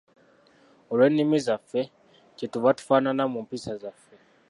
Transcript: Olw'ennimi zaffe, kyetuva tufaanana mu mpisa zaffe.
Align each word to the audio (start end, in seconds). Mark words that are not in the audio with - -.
Olw'ennimi 0.91 1.39
zaffe, 1.45 1.81
kyetuva 2.37 2.69
tufaanana 2.77 3.23
mu 3.33 3.39
mpisa 3.45 3.71
zaffe. 3.83 4.13